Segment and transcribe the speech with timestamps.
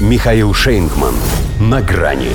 [0.00, 1.12] Михаил Шейнгман.
[1.60, 2.30] На грани.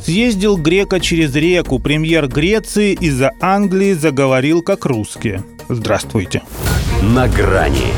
[0.00, 5.42] Съездил грека через реку, премьер Греции из-за Англии заговорил как русские.
[5.68, 6.42] Здравствуйте.
[7.02, 7.88] На грани.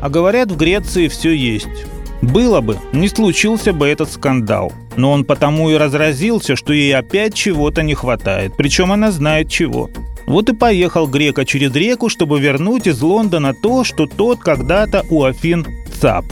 [0.00, 1.86] А говорят, в Греции все есть.
[2.22, 4.72] Было бы, не случился бы этот скандал.
[4.96, 8.52] Но он потому и разразился, что ей опять чего-то не хватает.
[8.56, 9.90] Причем она знает чего.
[10.28, 15.24] Вот и поехал грека через реку, чтобы вернуть из Лондона то, что тот когда-то у
[15.24, 15.66] Афин
[16.00, 16.24] цап.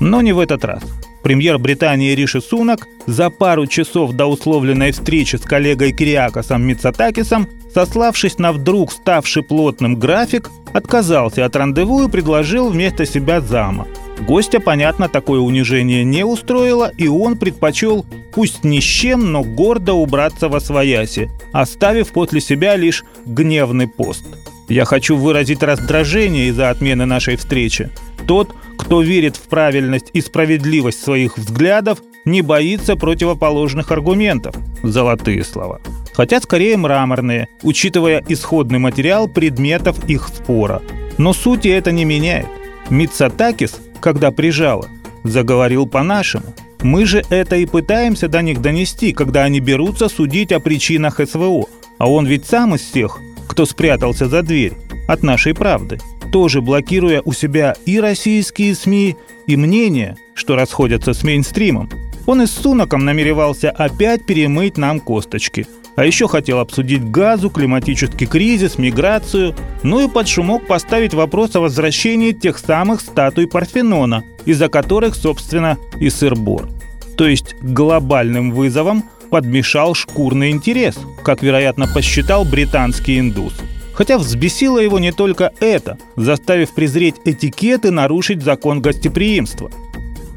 [0.00, 0.82] Но не в этот раз.
[1.22, 8.38] Премьер Британии Риши Сунак за пару часов до условленной встречи с коллегой Кириакосом Мицатакисом, сославшись
[8.38, 13.86] на вдруг ставший плотным график, отказался от рандеву и предложил вместо себя зама.
[14.20, 19.94] Гостя, понятно, такое унижение не устроило, и он предпочел, пусть ни с чем, но гордо
[19.94, 24.24] убраться во свояси, оставив после себя лишь гневный пост.
[24.68, 27.90] Я хочу выразить раздражение из-за отмены нашей встречи.
[28.26, 28.54] Тот,
[28.88, 34.56] кто верит в правильность и справедливость своих взглядов, не боится противоположных аргументов.
[34.82, 35.82] Золотые слова.
[36.14, 40.80] Хотя скорее мраморные, учитывая исходный материал предметов их спора.
[41.18, 42.46] Но сути это не меняет.
[42.88, 44.88] Мицатакис– когда прижало,
[45.22, 46.46] заговорил по-нашему.
[46.80, 51.66] Мы же это и пытаемся до них донести, когда они берутся судить о причинах СВО.
[51.98, 54.72] А он ведь сам из всех, кто спрятался за дверь
[55.08, 55.98] от нашей правды,
[56.30, 61.90] тоже блокируя у себя и российские СМИ, и мнения, что расходятся с мейнстримом.
[62.26, 65.66] Он и с Сунаком намеревался опять перемыть нам косточки–
[65.98, 71.60] а еще хотел обсудить газу, климатический кризис, миграцию, ну и под шумок поставить вопрос о
[71.60, 76.68] возвращении тех самых статуй Парфенона, из-за которых, собственно, и сыр-бор.
[77.16, 83.54] То есть глобальным вызовом подмешал шкурный интерес, как, вероятно, посчитал британский индус.
[83.98, 89.70] Хотя взбесило его не только это, заставив презреть этикет и нарушить закон гостеприимства.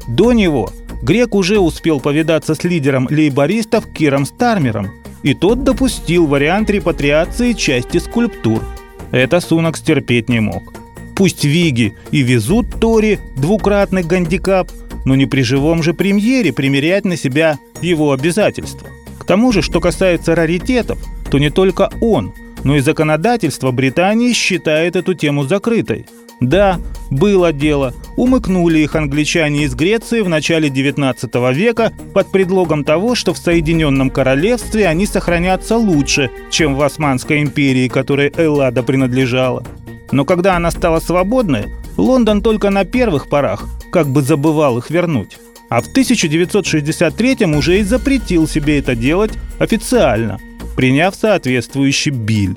[0.06, 0.70] До него
[1.02, 4.90] Грек уже успел повидаться с лидером лейбористов Киром Стармером–
[5.22, 8.62] и тот допустил вариант репатриации части скульптур.
[9.10, 10.74] Это Сунок стерпеть не мог.
[11.14, 14.70] Пусть Виги и везут Тори двукратный гандикап,
[15.04, 18.88] но не при живом же премьере примерять на себя его обязательства.
[19.18, 20.98] К тому же, что касается раритетов,
[21.30, 22.34] то не только он,
[22.64, 26.06] но и законодательство Британии считает эту тему закрытой.
[26.40, 26.80] Да,
[27.10, 27.94] было дело.
[28.16, 34.10] Умыкнули их англичане из Греции в начале 19 века под предлогом того, что в Соединенном
[34.10, 39.62] Королевстве они сохранятся лучше, чем в Османской империи, которой Эллада принадлежала.
[40.10, 45.38] Но когда она стала свободной, Лондон только на первых порах как бы забывал их вернуть.
[45.68, 50.38] А в 1963 уже и запретил себе это делать официально,
[50.76, 52.56] приняв соответствующий биль.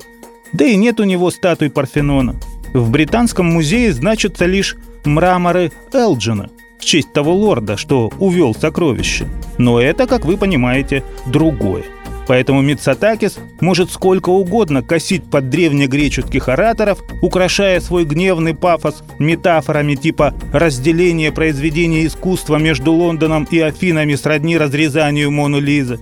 [0.52, 2.36] Да и нет у него статуи Парфенона–
[2.76, 9.26] в Британском музее значатся лишь мраморы Элджина в честь того лорда, что увел сокровище.
[9.56, 11.84] Но это, как вы понимаете, другое.
[12.28, 20.34] Поэтому Мицатакис может сколько угодно косить под древнегреческих ораторов, украшая свой гневный пафос метафорами типа
[20.52, 25.98] разделения произведения искусства между Лондоном и Афинами сродни разрезанию Мону Лизы.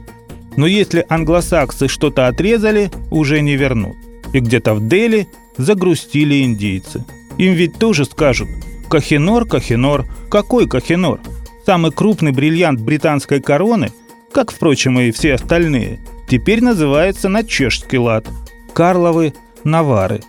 [0.56, 3.96] Но если англосаксы что-то отрезали, уже не вернут.
[4.32, 7.04] И где-то в Дели загрустили индейцы.
[7.38, 8.48] Им ведь тоже скажут
[8.88, 11.20] «Кахенор, Кахенор, какой Кахенор?»
[11.66, 13.90] Самый крупный бриллиант британской короны,
[14.32, 18.26] как, впрочем, и все остальные, теперь называется на чешский лад–
[18.74, 19.32] Карловы
[19.62, 20.20] Навары.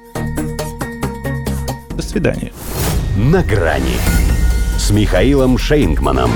[1.89, 2.53] До свидания.
[3.17, 3.97] На грани
[4.77, 6.29] с Михаилом Шейнгманом.